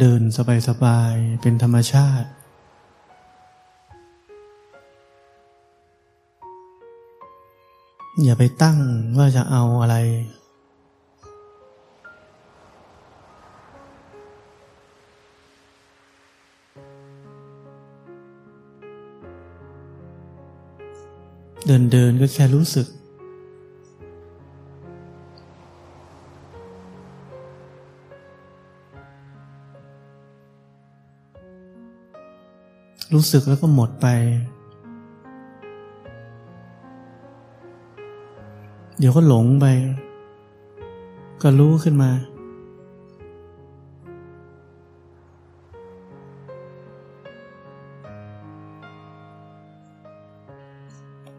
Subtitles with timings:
[0.00, 0.22] เดิน
[0.68, 2.28] สบายๆ เป็นธรรมชาติ
[8.24, 8.78] อย่าไปตั้ง
[9.18, 9.96] ว่าจะเอาอะไร
[21.66, 22.86] เดินเดินก็แค่รู้สึก
[33.16, 34.06] รู้สึกแล้วก็หมดไป
[38.98, 39.66] เดี๋ยวก็หลงไป
[41.42, 42.10] ก็รู้ขึ้นมา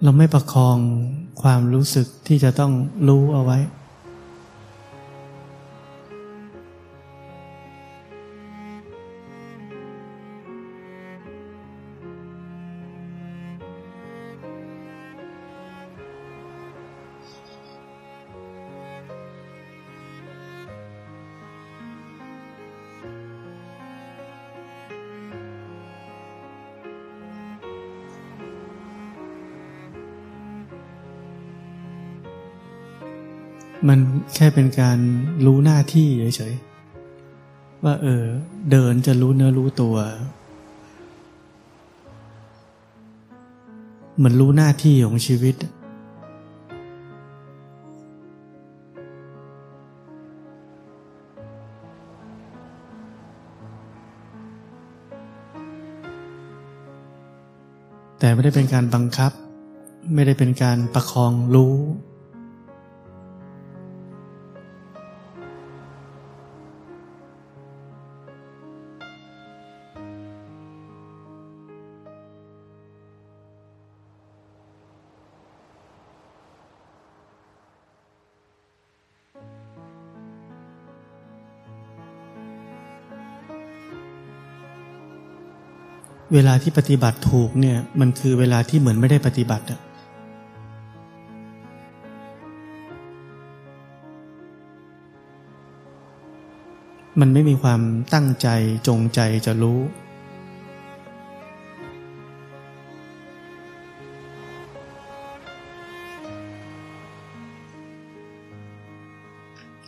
[0.03, 0.77] เราไม่ประคอง
[1.41, 2.73] ความรู้สึกที่จะต้อง
[3.07, 3.57] รู้เอาไว้
[34.33, 34.97] แค่เป็นการ
[35.45, 38.23] รู้หน้าที่เฉยๆว่าเออ
[38.71, 39.95] เดินจะรู้เนื้อรู้ตัว
[44.17, 45.55] เหมือนรู้หน้าที่ของชีวิต
[58.19, 59.31] แต่ไม่ได้เป็นการบังคับ
[60.13, 61.75] ไม่ได้เป็นการประคองรู้
[86.33, 89.79] เวลาที่ปฏิบัติถูกเนี่ยมันคือเวลาที่เหมือนไม่ได้ปฏิบัติอะ
[97.19, 97.81] มันไม่มีความ
[98.13, 98.47] ตั้งใจ
[98.87, 99.79] จงใจจะรู้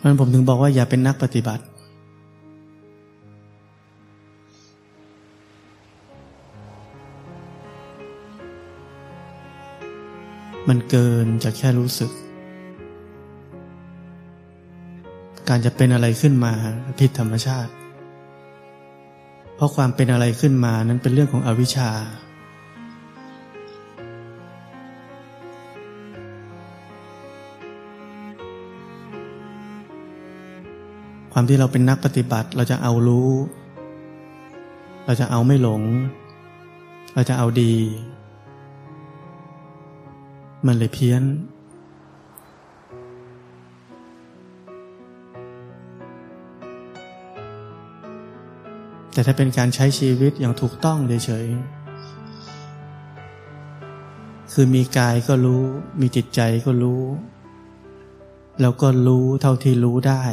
[0.03, 1.63] มันผมถึงบอกว่าอย่าเป็นนักปฏิบัติ
[10.89, 12.11] เกินจะแค่รู้สึก
[15.49, 16.53] การจะเป็นอะไรขึ้นมา
[16.99, 17.71] ผิดธรรมชาติ
[19.55, 21.91] เพราะความเป็นอะไรขึ้นมานั้นเป็นเรื่องของอวิชชา
[31.33, 33.31] ความที่เราเป็นนักปฏิบัติเราจะเอารู้
[35.05, 35.83] เราจะเอาไม่หลง
[37.13, 37.73] เราจะเอาดี
[40.65, 41.23] มันเลยเพี้ยน
[49.13, 55.63] แต่ถ้าเป็นการใช้ชีวิตอย่างถูกต้องเฉยๆ คือมีกายก็รู้
[56.01, 57.01] มีจิตใจก็รู้
[58.61, 60.23] แล้วก็รู้เท่าที่รู้ได้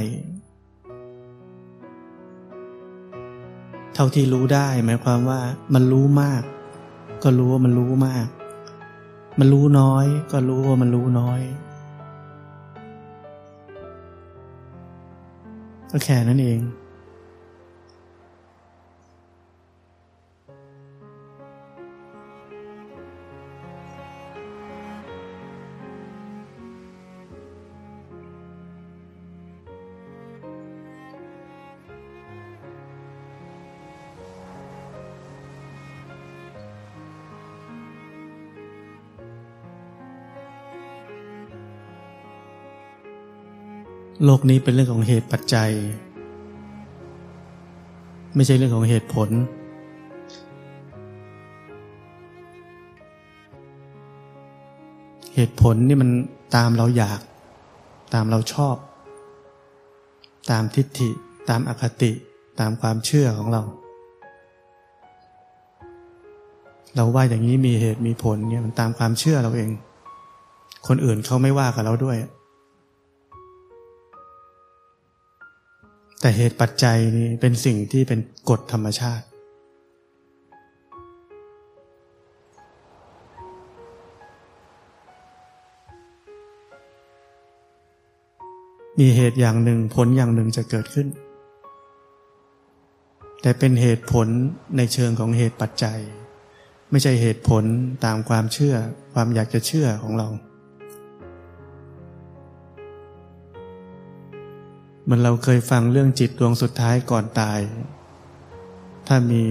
[3.94, 5.41] เท่าที่รู้ได้หมายความว่า
[5.75, 6.42] มันรู้มาก
[7.22, 8.26] ก็รู้ว่ามันรู้มาก
[9.41, 11.41] มันรู้น้อย ก็รู้ว่ามันรู้น้อย
[15.91, 16.59] ก็แค่นั้นเอง
[44.24, 45.71] โลกนี้เป็นเรื่องของเหตุปัจจัย
[48.34, 49.28] ไม่ใช่เรื่องของเหตุผล
[55.34, 56.10] เหตุผลนี่มัน
[56.57, 57.21] ตามเราอยาก
[58.15, 58.77] ตามเราชอบ
[60.51, 61.10] ตามทิฏฐิ
[61.48, 62.12] ตามอคติ
[62.60, 63.62] ตามความเชื่อของเรา
[66.95, 69.71] เราว่าอย่างนี้มีเหตุมีผลเนี่ยมันตามความเชื่อเราเอง
[70.86, 72.19] คนอื่นเขาไม่ว่ากับเราด้วย
[76.21, 78.21] แต่เหตุปัจจัยนี่เป็นสิ่งที่เป็น
[78.51, 79.27] กฎธรรมชาติ
[89.01, 91.09] มีเหตุอย่างหนึ่งผลอย่างหนึ่งจะเกิดขึ้น
[93.42, 94.27] แต่เป็นเหตุผล
[94.77, 95.98] ในเชิงของเหตุปัจจัย
[96.91, 97.65] ไม่ใช่เหตุผล
[98.04, 98.74] ตามความเชื่อ
[99.15, 100.28] ความอยากจะเชื่อของเรา
[105.08, 107.58] มือนเราเคยฟังเรื่องจิตดวงสุดท้ายก่อนตาย
[109.08, 109.42] ถ้ามี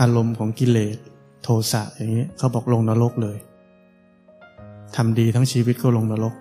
[0.00, 0.96] อารมณ์ของกิเลส
[1.42, 3.38] โทสะอย่างนี้เขาบอกลงนรกเลย
[4.96, 6.34] ทำดีทั้งชีวิตก็ลงนรก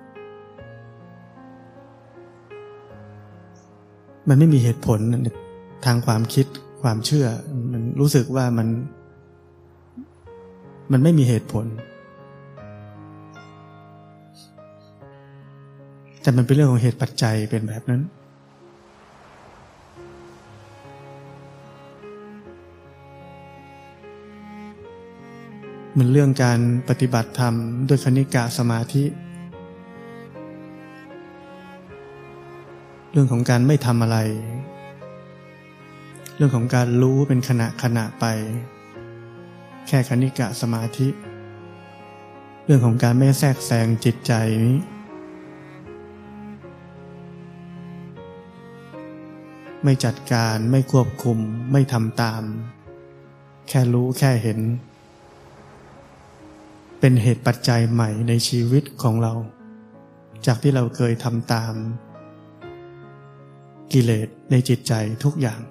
[4.28, 5.00] มันไม่มีเหตุผล
[5.86, 6.46] ทางความคิด
[6.82, 7.28] ความเชื่อ
[7.72, 8.68] มันรู้สึกว่ามัน
[10.92, 11.66] มันไม่มีเหตุผล
[16.22, 18.02] แต่มันเป็นเรื่องของเหตุปัจจัยเป็นแบบนั้น
[25.98, 26.60] มันเรื่องการ
[26.90, 27.54] ปฏิบัติธรรม
[27.88, 29.04] ด้วยคณิกาสมาธิ
[33.12, 34.18] เรื่องของการไม่ทำอะไร
[36.36, 38.26] เรื่องของการรู้เป็นขณะขณะไป
[39.88, 41.08] แค่คณิกะสมาธิ
[42.66, 44.34] เรื่องของการไม่แทรกแซงจิตใจ
[44.66, 44.78] นี้
[49.84, 51.38] ไม่จัดการไม่ควบคุม
[51.72, 52.44] ไม่ทำตาม
[53.70, 54.60] แค่รู้แค่เห็น
[57.00, 59.34] เป็นเหตุปัจจัยใหม่ในชีวิตของเรา
[60.46, 61.74] จากที่เราเคยทำตาม
[63.94, 64.94] กิเลสในจิตใจ
[65.24, 65.62] ทุกอย่าง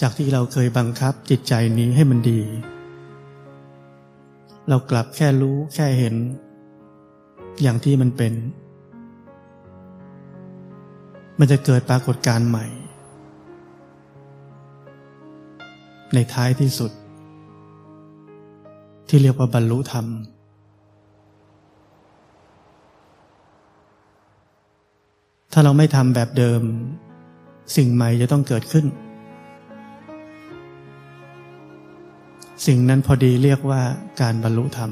[0.00, 2.40] จากที่เราเคยบังคับจิตใจนี้ให้มันดี
[4.68, 6.14] เรากลับแค่รู้แค่เห็น
[7.62, 8.32] อย่างที่มันเป็น
[11.38, 12.66] มันจะเกิดปรากฏการณ์ใหม่
[16.14, 16.90] ในท้ายที่สุด
[19.08, 20.06] ที่เรียกว่าบรรลุธรรม
[25.52, 26.62] ถ้าเราไม่ทำแบบเดิม
[27.76, 28.86] สิ่งใหม่จะต้องเกิดขึ้น
[32.66, 33.82] สิ่งนั้นพอดีเรียกว่า
[34.20, 34.90] การบรรลุธรรม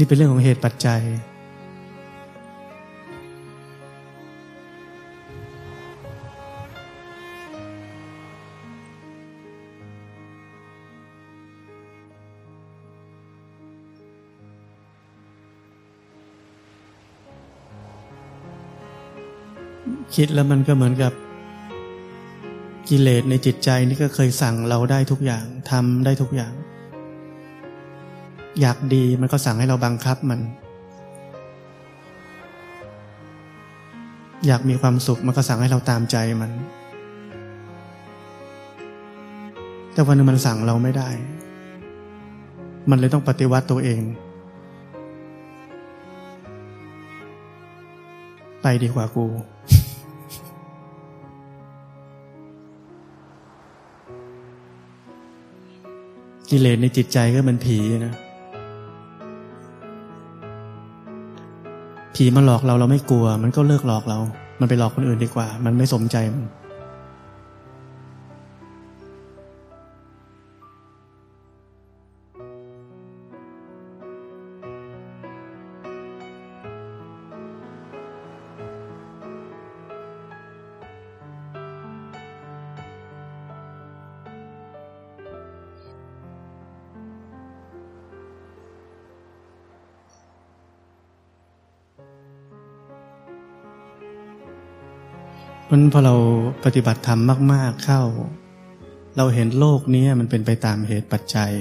[0.00, 21.12] นี่เป็นเรื่องของเหตุปัจจัย คิดแล้วมันก็เหมือนกับ
[22.88, 26.52] กิเลสในจิตใจนี่ก็เคยสั่งเราได้ทุกอย่างทำได้ทุกอย่าง
[28.60, 30.40] อยากดีมันก็สั่งให้เราบังคับมัน
[34.46, 36.50] อยากมีความสุขมันก็สั่งให้เราตามใจมัน
[39.92, 41.10] แต่วันนึงมันสั่งเราไม่ได้
[42.90, 44.00] มันเลยต้องปฏิวัติตัวเอง
[48.62, 49.26] ไปดีกว่ากู
[56.50, 58.14] กิเลสในจิตใจก็มันผีนะ
[62.20, 64.18] ผีมาหลอกเราเราไม่กลัว มันก็เลิกหลอกเรา
[64.60, 66.42] มันไปหลอกคนอื่นดีกว่า มันไม่สมใจมัน
[95.72, 96.14] มันพอเรา
[96.64, 97.20] ปฏิบัติธรรม
[97.52, 98.02] มากๆเข้า
[99.16, 101.52] เราเห็นโลกนี้มันเป็นไปตามเหตุปัจจัย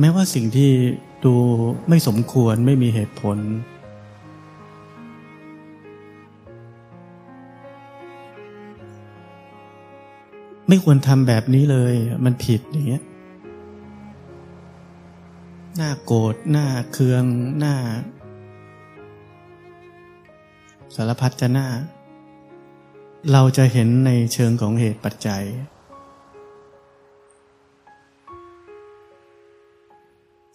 [0.00, 0.70] แม้ว่าสิ่งที่
[1.24, 1.34] ดู
[1.88, 3.38] ไม่สมควรไม่มีเหตุผล
[10.68, 13.04] ไม่ควรทำแบบนี้เลยมันผิดอย่างเงี้ย
[15.76, 17.24] หน้าโกรธหน้าเคือง
[17.58, 17.74] หน้า
[20.96, 21.68] สารพัดจะหน้า
[23.32, 25.44] เราจะเห็นในเชิงของเหตุปัจจัย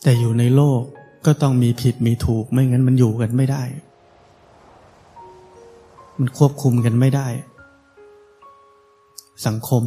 [0.04, 0.82] แต่อยู่ในโลก
[1.26, 3.64] ก็ต้องมีผิดมีถูกไม่งั้นมันอยู่กันไม่ได้
[6.18, 7.28] มันควบคุมกันไม่ได้
[9.48, 9.84] สังคม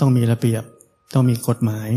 [0.00, 0.64] ต้องมีระเบียบ
[1.14, 1.88] ต้องมีกฎหมาย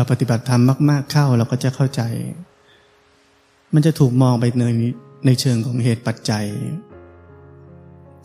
[0.00, 2.02] เวลาปฏิบัติธรรมมากๆเข้าเราก็จะเข้าใจ
[3.74, 4.64] มันจะถูกมองไปใน
[5.26, 6.46] ในเชิงของเหตุปัจจัย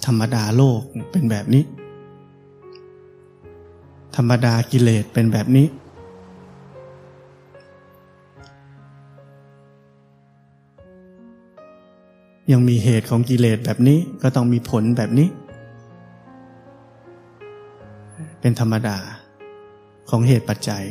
[0.05, 1.63] ธรรมดาโลกเป็นแบบนี้
[4.15, 5.67] ธรรมดากิเลสเป็นแบบนี้
[12.51, 15.29] ยังมีเหตุของกิเลสแบบนี้ก็ต้องมีผลแบบนี้
[18.41, 18.97] เป็นธรรมดา
[20.09, 20.85] ของเหตุปัจจัย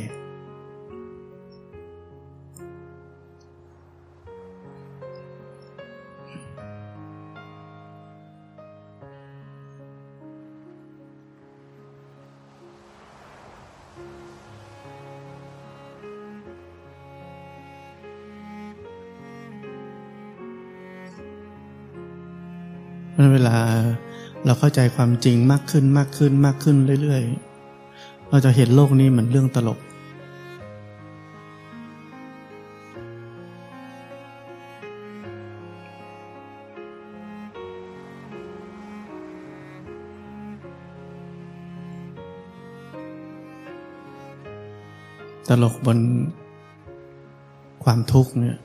[23.33, 23.57] เวลา
[24.45, 29.79] เราเข้าใจความจริงมากขึ้นมากขึ้นมากขึ้นเรื่อยๆ เราจะเห็นโลกนี้เหมือนเรื่องตลก
[45.49, 45.99] ตลกบน
[47.83, 48.57] ความทุกข์เนี่ย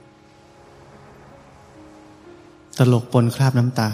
[2.78, 3.90] ตลกปนคราบน้ำตา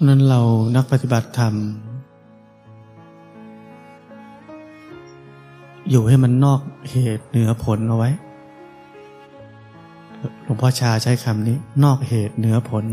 [0.00, 0.40] นั้นเรา
[0.76, 1.54] นักปฏิบัติธรรม
[5.90, 8.10] อยู่ให้มันนอกเหตุเหนือผลเอาไว้
[10.44, 12.84] หลวงพ่อชาใช้คำนี้ นอกเหตุเหนือผล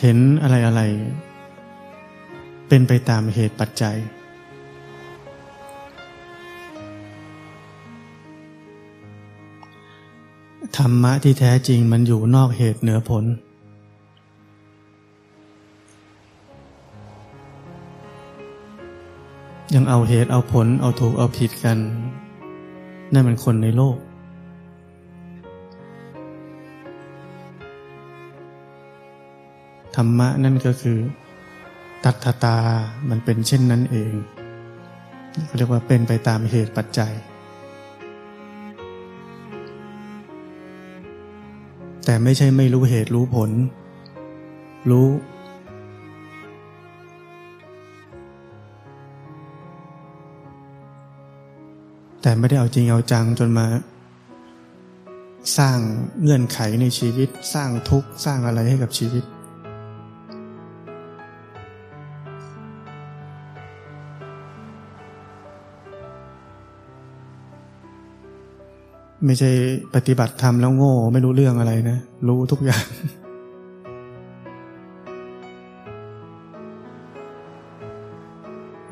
[0.00, 0.82] เห็นอะไรอะไร
[2.68, 3.96] เป็นไปตามเหตุปัจจัย
[10.76, 13.24] ธรรมะที่แท้จริงมันอยู่นอกเหตุเหนือผล
[19.74, 21.78] ยังเอาเหตุเอาผลเอาถูกเอาผิดกัน
[23.12, 23.96] นั่นมันคนในโลก
[29.96, 30.98] ธรรมะนั่นก็คือ
[32.04, 32.58] ตัทตา
[33.08, 34.12] มันเป็นเช่นนั้นเอง
[35.46, 37.12] เขาเรียกว่าเป็นไปตามเหตุปัจจัย
[42.04, 43.50] แต่ไม่ใช่ไม่รู้เหตุรู้ผล
[44.90, 45.08] รู้
[52.22, 53.66] แต่ไม่ได้เอาจริงเอาจังจนมา
[55.58, 55.78] สร้าง
[56.22, 59.24] เงื่อนไขในชีวิต สร้างทุกข์ สร้างอะไรให้กับชีวิต
[69.26, 69.50] ไม่ใช่
[69.94, 72.84] ปฏิบัติธรรมแล้วโง่ไม่รู้เรื่องอะไรนะ รู้ทุกอย่าง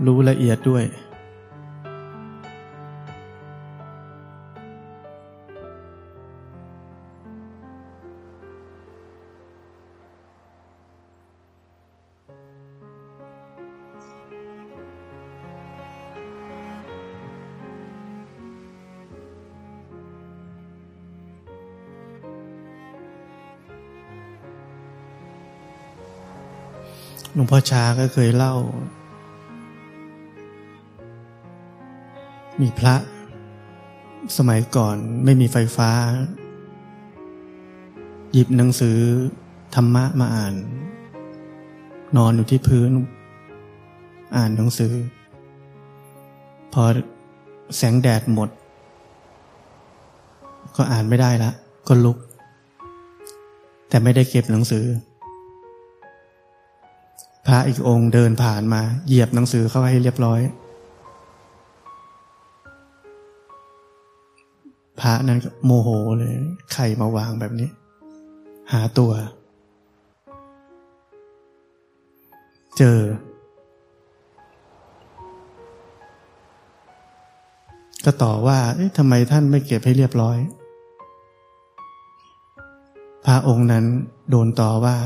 [0.06, 0.84] รู้ละเอียดด้วย
[27.34, 28.54] หลวงพ่อชาก็เคยเล่า
[32.60, 32.94] มีพระ
[34.36, 35.90] สมัยก่อนไม่มีไฟฟ้า
[38.32, 38.98] หยิบหนังสือ
[39.74, 40.54] ธรรมะมาอ่าน
[42.16, 42.90] นอนอยู่ที่พื้น
[44.36, 44.92] อ่านหนังสือ
[46.72, 46.82] พอ
[47.76, 48.48] แสงแดดหมด
[50.76, 51.50] ก็อ่านไม่ได้ละ
[51.88, 52.18] ก็ลุก
[53.88, 54.84] แต่ไม่ได้เก็บหนังสือ
[57.46, 60.40] พระอีกองค์เดินผ่านมา เหยียบหนังสือเข้าให้เรียบร้อย
[65.00, 66.34] พระนั้นโมโหเลย
[66.72, 67.68] ใครมาวางแบบนี้
[68.72, 69.12] หาตัว
[72.78, 73.00] เจอ
[78.04, 78.58] ก็ต่อว่า
[78.96, 80.38] ทำไมท่านไม่เก็บให้เรียบร้อย
[83.26, 83.84] พระองค์นั้น
[84.30, 84.96] โดนต่อว่า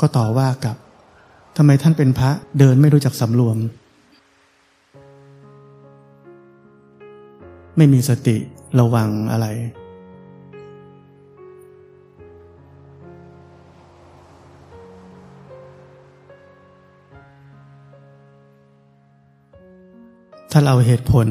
[0.00, 0.76] ก็ต่อว่ากับ
[1.56, 3.56] ทำไมท่านเป็นพระเดินไม่รู้จักสำรวม
[7.76, 8.36] ไม่มีสติ
[8.80, 9.46] ระวังอะไร
[20.54, 21.26] ถ้าเราเหตุผล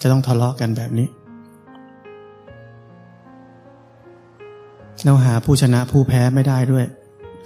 [0.00, 1.08] จะต้องทะเลาะกันแบบนี้
[5.04, 6.84] เราหาผู้ชนะผู้แพ้ไม่ได้ด้วย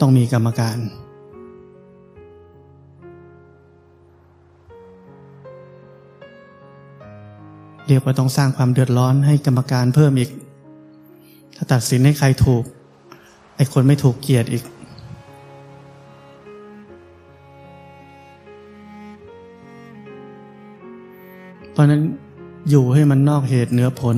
[0.00, 0.78] ต้องมีกรรมการ
[7.90, 10.30] เรียกว่าต้องสร้างความเดือดร้อนให้กรรมการเพิ่มอีก
[11.56, 12.64] ถ้าตัดสินให้ใครถูก
[13.56, 14.64] ไอ้คนไม่ถูกเกียรติอีก
[21.72, 22.02] เพราะนั้น
[22.70, 24.16] อยู่ให้มันนอกเหตุเหนือผล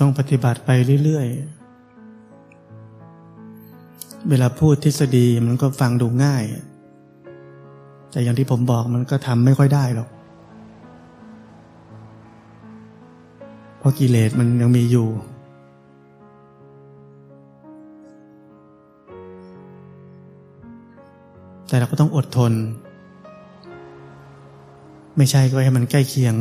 [0.00, 0.70] ต้องปฏิบัติไป
[1.04, 6.44] เรื่อยๆ เวลาพูดทฤษฎีมันก็ฟังดูง่าย
[8.10, 10.08] แต่อย่างที่ผมบอกมันก็ทำไม่ค่อยได้หรอก
[13.78, 15.08] เพราะกิเลสมันยังมีอยู่
[21.68, 22.52] แต่เราก็ต้องอดทน
[25.16, 26.34] ไม่ใช่ก็ให้มันใกล้เคียง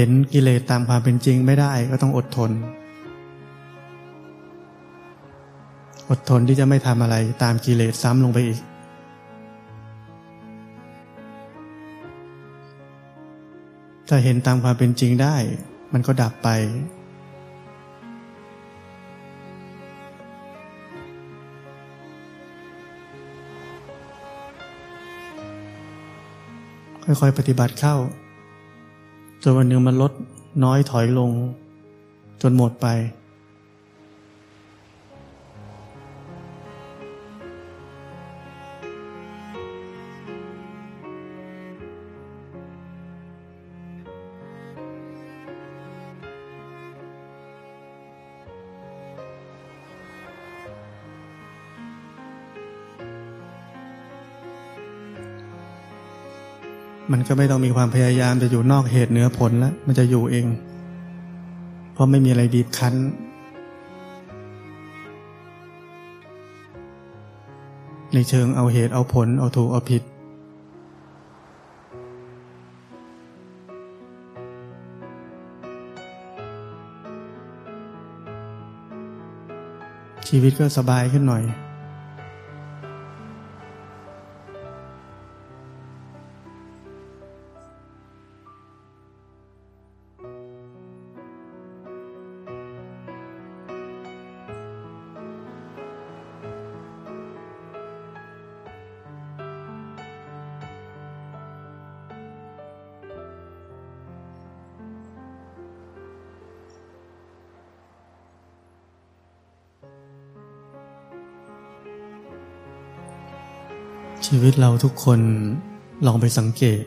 [0.00, 2.50] เห็นกิเลสตามความเป็นจริงไม่ได้ก็ต้องอดทน
[6.10, 8.60] อดทนที่จะไม่ทำอะไรตามกิเลสซ้ำลงไปอีก
[14.08, 15.36] ถ้าเห็นตามความเป็นจริงได้
[15.92, 16.48] มันก็ดับไป
[27.04, 27.96] ค่อยๆปฏิบัติเข้า
[29.42, 30.12] จนวันหนึ่งมันลด
[30.64, 31.30] น้อยถอยลง
[32.42, 32.86] จนหมดไป
[57.12, 60.46] มันก็ไม่ต้องมีความพยายามจะอยู่นอกเหตุเหนือผลแล้วมันจะอยู่เอง
[61.92, 62.94] เพราะไม่มีอะไรบีบคั้น
[68.14, 70.02] ในเชิงเอาเหตุเอาผล เอาถูกเอาผิด
[80.28, 81.42] ชีวิตก็สบายขึ้นหน่อย
[114.32, 115.20] ชีวิตเราทุกคน
[116.06, 116.84] ลองไปสังเกต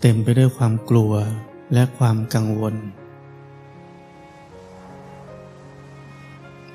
[0.00, 1.12] เต็มไปด้วยความกลัว
[1.74, 2.74] และความกังวล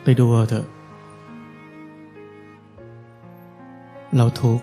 [0.04, 0.66] ไปดูเถอะ
[4.16, 4.60] เราทุก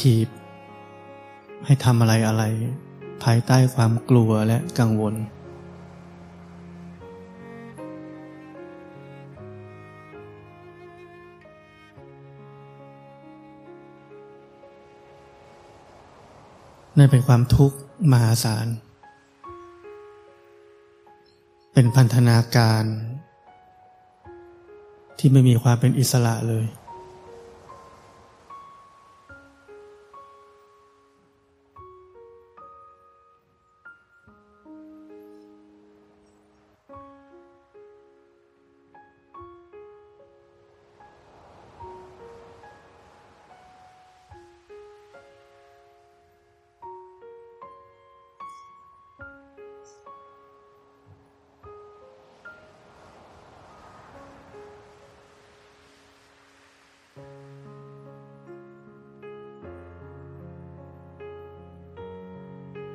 [0.00, 0.28] ทีบ
[1.64, 2.44] ให้ทำอะไรอะไร
[3.22, 5.14] ภายใต้ความกลัวและกังวล
[16.98, 17.78] นั่นเป็นความทุกข์
[18.12, 18.66] มหาศาล
[21.72, 22.84] เป็นพันธนาการ
[25.18, 26.64] ที่ไม่มีความเป็นอิสระเลย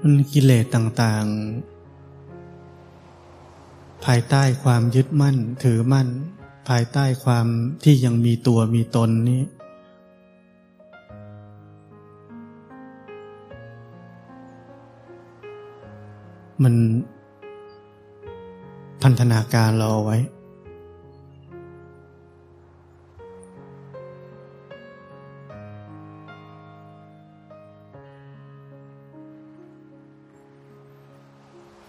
[0.05, 6.07] มันกิเลสต่างๆ ภายใต้ความยึดมั่นถือมั่น
[6.69, 7.47] ภายใต้ความ
[7.83, 9.41] ที่ยังมีตัวมีตนนี้
[16.63, 16.75] มัน
[19.01, 20.17] พันธนาการเราเอาไว้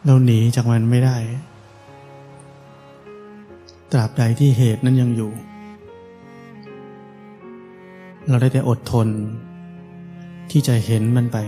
[0.06, 1.16] เราหนีจากมันไม่ได้
[3.92, 5.30] ตราบใดที่เหตุนั้นยังอยู่
[8.28, 9.08] เราได้แต่อดทน
[10.50, 11.38] ที่จะเห็นมันไป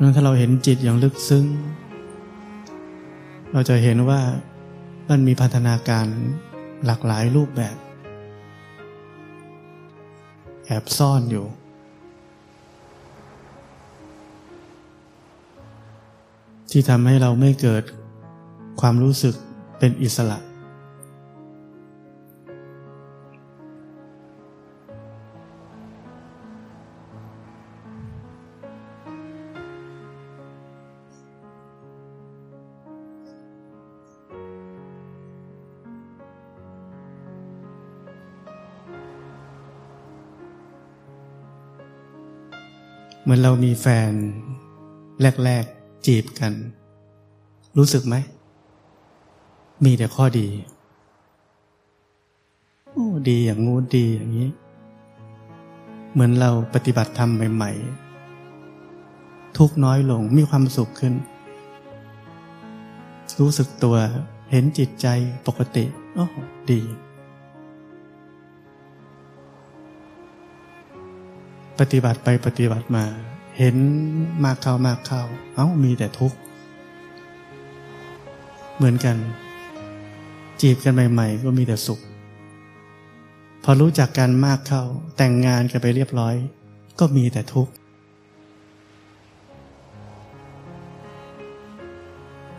[0.00, 1.46] งั้นถ้าเราเห็นจิตอย่างลึกซึ้ง
[3.52, 4.20] เราจะเห็นว่า
[5.08, 6.06] มันมีพัฒนาการ
[6.86, 7.76] หลากหลายรูปแบบ
[10.66, 11.46] แอบซ่อนอยู่
[16.70, 17.84] ที่ทำให้เราไม่เกิด
[18.80, 19.34] ความรู้สึก
[19.78, 20.38] เป็นอิสระ
[43.40, 44.12] เหมือนเรามีแฟน
[45.44, 46.52] แรก ๆ จีบกัน
[47.78, 48.14] รู้สึกไหม
[49.84, 50.48] มีแต่ข้อดี
[52.90, 54.50] โอ้ดีอย่างงู้ดีอย่างนี้
[56.12, 57.72] เหมือนเราปฏิบัติธรรมใหม่
[58.44, 61.14] ๆ ทุกน้อยลงมีความสุขขึ้น
[63.40, 63.96] รู้สึกตัว
[64.50, 65.06] เห็นจิตใจ
[65.46, 66.24] ปกติโอ้
[66.70, 66.80] ดี
[71.78, 73.06] ปฏิบัติไปปฏิบัติมา
[73.58, 73.76] เห็น
[74.44, 75.22] มากเข้ามากเข้า
[75.54, 76.36] เอ้ามีแต่ทุกข์
[78.76, 79.16] เหมือนกัน
[80.60, 82.00] จีบกันใหม่ ๆ ก็มีแต่สุข
[83.64, 84.82] พอรู้จักกันมากเข้า
[85.16, 86.34] แต่งงานกันไปเรียบร้อย
[86.98, 87.72] ก็มีแต่ทุกข์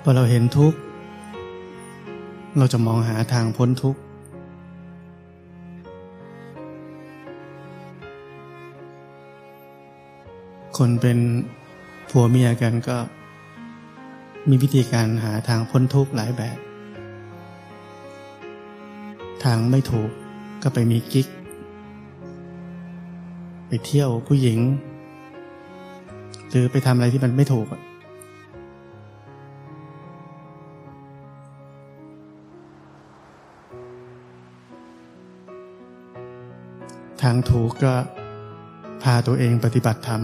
[0.03, 0.77] พอเราเห็นทุกข์
[2.57, 3.99] เราจะมองหาทางพ้นทุกข์
[10.77, 11.19] คนเป็น
[12.09, 12.97] ผัวเมียกันก็
[14.49, 16.57] มีวิธีการหาทางพ้นทุกข์หลายแบบ
[19.43, 20.09] ทางไม่ถูก
[20.63, 21.27] ก็ไปมีกิ๊ก
[23.67, 24.59] ไปเที่ยวผู้หญิง
[26.49, 27.67] หรือไปทำอะไรที่มันไม่ถูก
[37.21, 37.93] ทางถูกก็
[39.03, 40.23] พาตัวเองปฏิบัติธรรม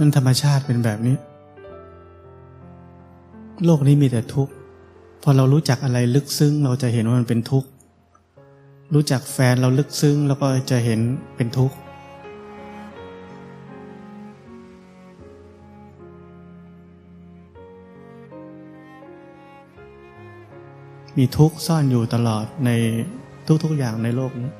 [0.00, 1.16] นั่นธรรมชาติเป็นแบบนี้
[3.64, 4.52] โลกนี้มีแต่ทุกข์
[5.28, 7.68] พอเรารู้จักอะไรลึกซึ้ง เราจะเห็นว่ามันเป็นทุกข์
[8.94, 11.00] รู้จักแฟนเราลึกซึ้งเราก็จะเห็น
[11.36, 11.76] เป็นทุกข์
[21.16, 22.70] มีทุกข์ซ่อนอยู่ตลอดใน
[23.64, 24.50] ทุกๆอย่างในโลกนี้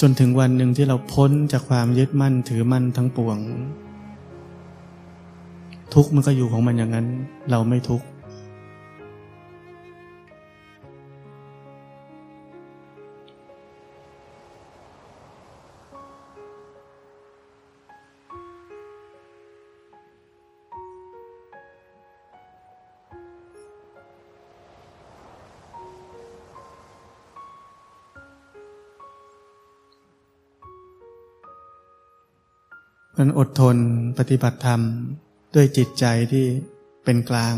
[0.00, 3.38] จนถึงวันหนึ่งที่เราพ้นจากความยึดมั่นถือมั่นทั้งปวง
[5.94, 7.06] ทุกมันก็อยู่ของมันอย่างนั้น
[7.50, 8.06] เราไม่ทุกข์
[33.20, 33.76] มันอดทน
[34.18, 34.80] ปฏิบัติธรรม
[35.54, 36.46] ด้วยจิตใจที่
[37.04, 37.54] เป็นกลาง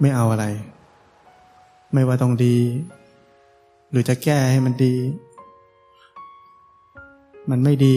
[0.00, 0.46] ไม่เอาอะไร
[1.94, 2.56] ไม่ว่าต้องดี
[3.90, 4.94] หรือจะแก้ให้มันดี
[7.50, 7.88] มันไม่ด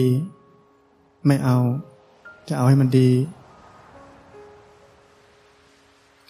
[1.26, 1.56] ไม่เอา
[2.48, 3.10] จะเอาให้มันดี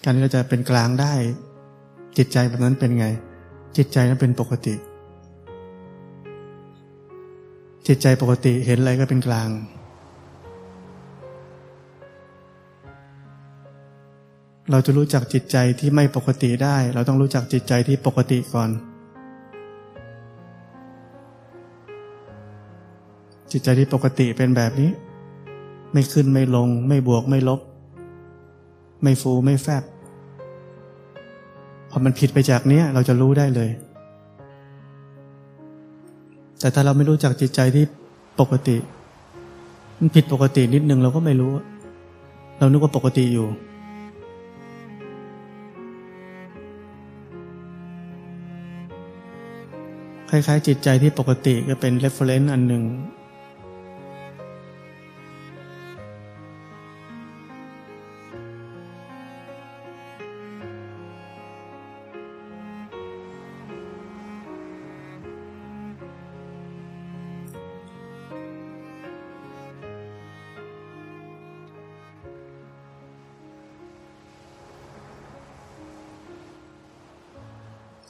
[0.04, 1.12] การที่เราจะเป็นกลางได้
[2.16, 3.06] จิตใจแบบนั้นเป็นไง
[3.76, 4.74] จิตใจนั้นเป็นปกติ
[7.86, 9.48] จิตใจปกติเห็นอะไรก็เป็นกลาง
[14.70, 18.70] เราจะรู้จักจิตใจที่ไม่ปกติได้ เราต้องรู้จักจิตใจที่ปกติก่อน
[23.52, 24.90] จิตใจที่ปกติเป็นแบบนี้
[25.92, 27.60] ไม่ขึ้นไม่ลง ไม่บวกไม่ลบ
[29.02, 29.82] ไม่ฟูไม่แฟบ
[31.90, 33.70] พอมันผิดไปจากเนี้ยเราจะรู้ได้เลย
[36.60, 37.84] แต่ถ้าเราไม่รู้จักจิตใจที่
[38.40, 38.76] ปกติ
[39.98, 41.52] มันผิดปกตินิดนึงเราก็ไม่รู้
[42.58, 43.48] เรานึกว่าปกติอยู่
[50.32, 52.84] คล้ายๆ จิตใจที่ปกติก็เป็น reference อันหนึ่ง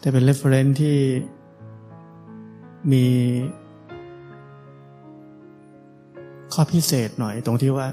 [0.03, 0.97] แต่เป็น reference ที่
[2.93, 3.07] มี
[6.53, 7.89] ข้อพิเศษหน่อยตรงที่ว่า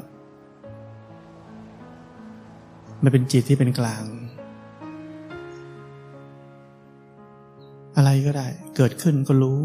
[3.04, 4.04] มันเป็นจิตที่เป็นกลาง
[7.96, 9.60] อะไรก็ได้ เกิดขึ้นก็รู้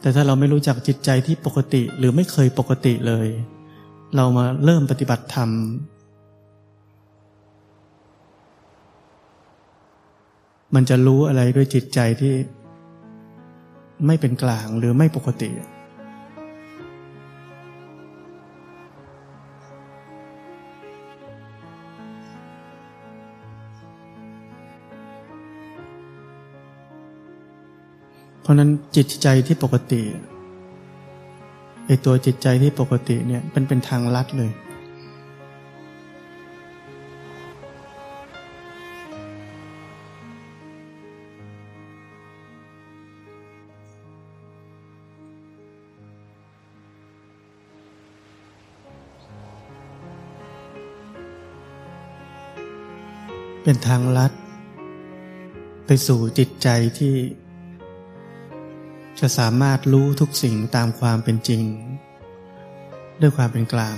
[0.00, 3.28] แต่ถ้าเราไม่รู้จักจิตใจที่ปกติหรือไม่เคยปกติเลย
[4.16, 5.50] เรามาเริ่มปฏิบัติธรรม
[10.74, 12.34] มันจะรู้อะไรด้วยจิตใจที่
[14.06, 15.50] ไม่เป็นกลางหรือไม่ปกติ
[28.42, 30.02] เพราะนั้นจิตใจที่ปกติ
[31.86, 34.50] ไอตัวจิตใจที่ปกติเนี่ยมันเป็นทางลัดเลย
[53.70, 54.32] เป็นทางลัด
[55.86, 57.16] ไปสู่จิตใจที่
[59.20, 61.62] จะสามารถรู้ทุกสิ่งตามความเป็นจริง
[63.20, 63.96] ด้วยความเป็นกลาง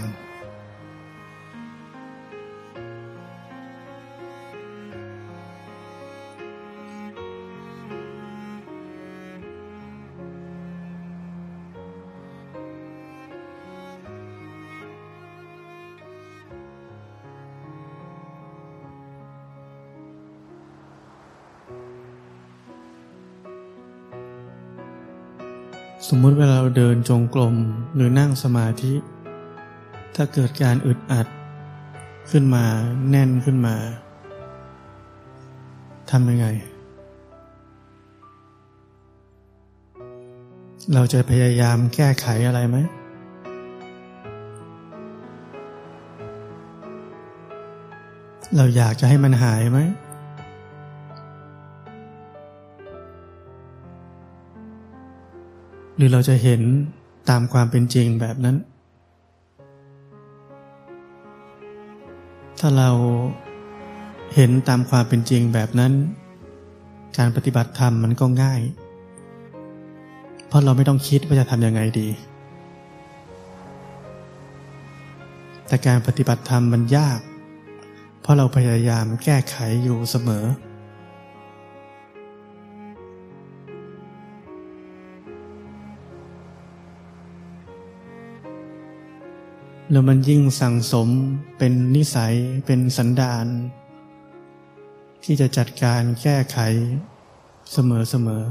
[26.12, 27.54] สมมุติเวลาเราเดินจงกรม
[27.94, 28.92] หรือนั่งสมาธิ
[30.14, 31.26] ถ้าเกิดการอึดอัด
[32.30, 32.64] ขึ้นมา
[33.10, 33.76] แน่นขึ้นมา
[36.10, 36.46] ทำยังไง
[40.94, 42.76] เราจะพยายามแก้ไขอะไรไหม
[48.56, 49.78] เราอยากจะให้มันหายไหม
[56.00, 56.62] รือเราจะเห็น
[57.30, 58.56] ตามความเป็นจริงแบบนั้น
[62.60, 62.90] ถ้าเรา
[64.34, 65.92] เห็นตามความเป็นจริงแบบนั้น
[67.18, 68.60] การปฏิบัติธรรมมันก็ง่าย
[70.46, 72.08] เพราะเราไม่ต้องคิดว่าจะทำยังไงดี
[75.66, 77.20] แต่การปฏิบัติธรรมมันยาก
[78.20, 80.44] เพราะเราพยายามแก้ไขอยู่เสมอ
[89.92, 91.08] แล้วมันยิ่งสั่งสม
[91.58, 92.34] เป็นนิสัย
[92.66, 93.46] เป็นสันดาน
[95.24, 96.58] ที่จะจัดการแก้ไข
[97.72, 98.42] เสมอเสมอ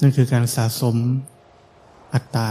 [0.00, 0.96] นั่นคือการสะสม
[2.14, 2.50] อัตตา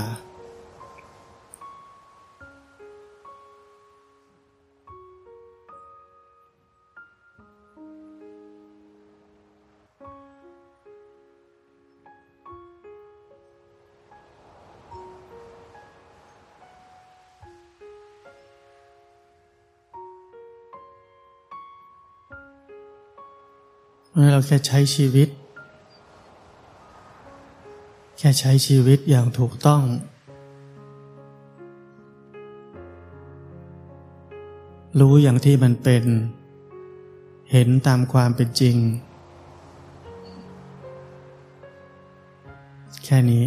[24.18, 25.30] เราแค่ใช้ชีวิต
[28.18, 29.84] แค่ใช้ชีวิตอย่างถูกต้อง
[35.00, 36.04] รู้อย่างที่มันเป็น
[37.52, 38.76] เห็นตามความเป็นจริง
[43.06, 43.44] แค่นี้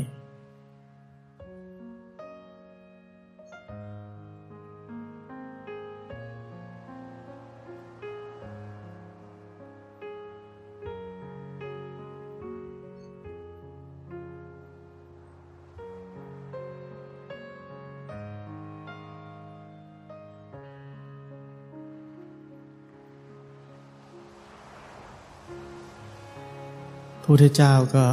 [27.31, 28.05] พุทธเจ้าก็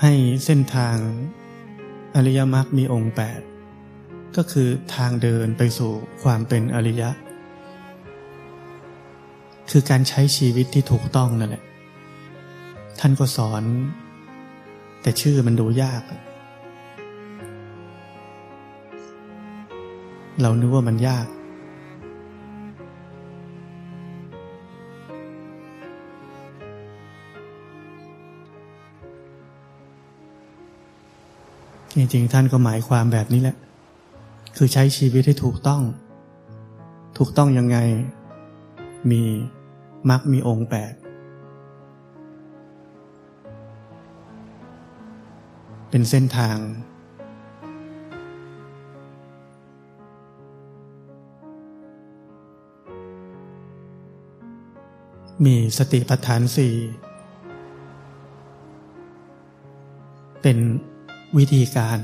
[0.00, 0.12] ให้
[0.44, 0.96] เส้นทาง
[2.14, 3.40] อริยมรรคมีองค์แปด
[4.36, 7.10] ก็คือทางเดินไปสู่ความเป็นอริยะ
[9.70, 11.64] คือการใช้ชีวิตที่ถูกต้องนั่นแหละ
[13.00, 13.62] ท่านก็สอน
[15.02, 16.02] แต่ชื่อมันดูยาก
[20.42, 21.26] เรานึกว่ามันยาก
[31.96, 33.56] จริงๆ ท่านก็หมายความแบบนี้แหละ
[34.56, 35.82] คือใช้ชีวิตให้ถูกต้อง
[37.18, 37.78] ถูกต้องยังไง
[39.10, 39.22] มี
[40.10, 40.92] มักมีองค์แปด
[45.90, 46.56] เป็นเส้นทาง
[55.44, 56.74] มีสติปัฏฐานสี่
[60.42, 60.58] เป็น
[61.38, 61.98] วิธีการ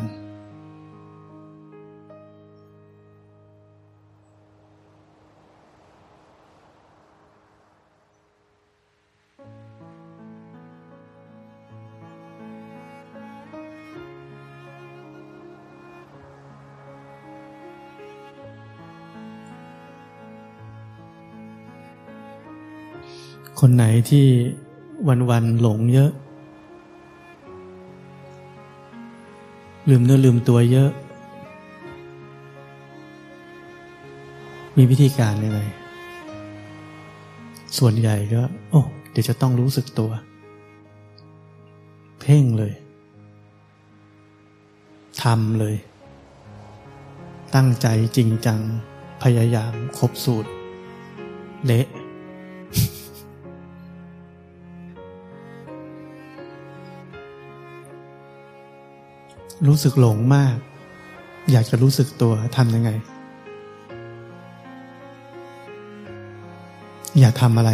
[23.60, 24.26] คนไหนที่
[25.30, 26.12] วันๆหลงเยอะ
[29.90, 30.90] ลืมเนื้อลืมตัวเยอะ
[34.76, 35.60] มีวิธีการยังไง
[37.78, 40.10] ส่วนใหญ่ก็ โอ้เดี๋ยวจะต้องรู้สึกตัว
[42.20, 42.72] เพ่งเลย
[45.22, 45.76] ทำเลย
[47.54, 48.60] ตั้งใจจริงจัง
[49.22, 50.50] พยายามครบสูตร
[51.64, 51.86] เละ
[59.66, 60.56] รู้สึกหลงมาก
[61.50, 62.90] อยากจะรู้สึกตัวทำยังไง
[67.18, 67.70] อย่าทำอะไร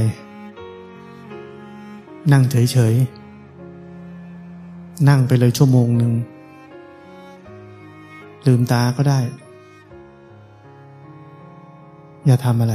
[2.33, 6.13] นั่งเฉยๆ นั่งไปเลยชั่วโมงหนึ่ง
[8.47, 9.21] ลืมตาก็ได้
[12.27, 12.75] อย่าทำอะไร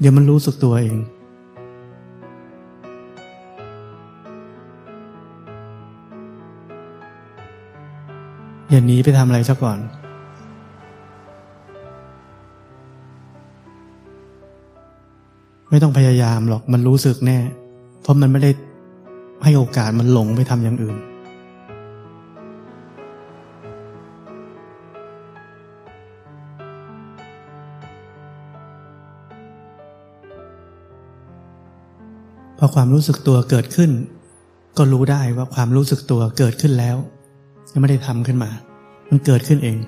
[0.00, 0.98] เดี๋ยวมันรู้สึกตัวเอง
[8.70, 9.78] อย่าหนีไปทำอะไรซะก่อน
[15.70, 17.38] ไม่ต้องพยายามหรอกมันรู้สึกแน่
[18.02, 18.50] เพราะมันไม่ได้
[19.44, 20.96] ให้โอกาสมันหลงไปทำอย่างอื่น
[32.58, 33.90] พอความรู้สึกตัวเกิดขึ้น
[34.76, 36.96] ก็รู้ได้ว่าความรู้สึกตัวเกิดขึ้นแล้ว
[37.72, 38.50] ยังไม่ได้ทำขึ้นมา
[39.08, 39.78] มันเกิดขึ้นเอง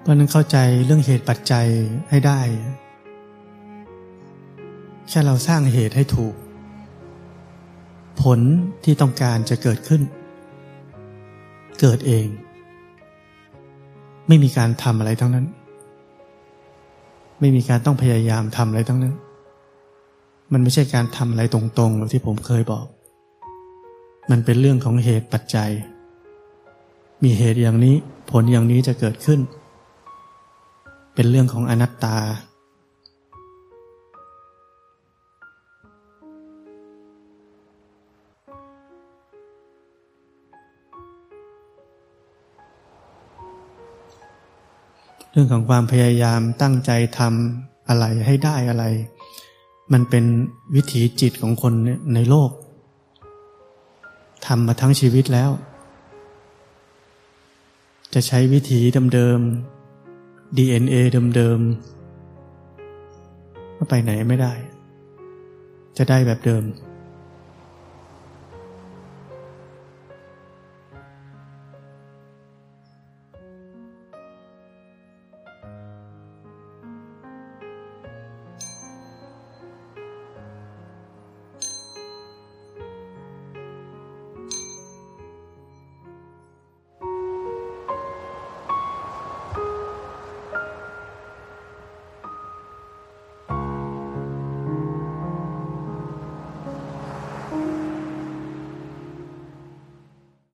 [0.00, 1.66] เพราะนั้นเข้าใจเรื่องเหตุปัจจัย
[2.10, 2.40] ให้ได้
[5.08, 6.34] แค่เราสร้างเหตุให้ถูก
[8.22, 8.40] ผล
[8.84, 10.02] ที่ต้องการจะเกิดขึ้น
[11.80, 12.26] เกิดเอง
[14.28, 15.46] ไม่มีการทำอะไรทั้งนั้น
[17.40, 19.14] ไม่มีการต้องพยายามทำอะไรทั้งนั้น
[20.52, 22.86] มันไม่ใช่การทำอะไรตรงๆแบบที่ผมเคยบอก
[24.30, 25.70] มันเป็นเรื่องของเหตุปัจจัย
[27.22, 27.94] มีเหตุอย่างนี้
[28.30, 29.40] ผลอย่างนี้จะเกิดขึ้น
[31.14, 32.16] เป็นเรื่องของอนัตตา
[45.36, 48.84] เรื่องของความพยายามตั้งใจทำอะไรให้ได้อะไร
[49.92, 50.24] มันเป็น
[50.74, 51.72] วิถีจิตของคน
[52.14, 52.50] ในโลก
[54.46, 55.50] ทำมาทั้งชีวิตแล้ว
[58.14, 58.80] จะใช้วิถี
[59.14, 60.94] เดิมๆ DNA
[61.36, 64.52] เดิมๆก็ไปไหนไม่ได้
[65.96, 66.62] จะได้แบบเดิม